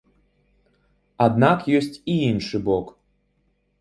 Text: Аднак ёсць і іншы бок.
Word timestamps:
Аднак 1.27 1.59
ёсць 1.81 1.93
і 2.15 2.19
іншы 2.33 2.57
бок. 2.71 2.87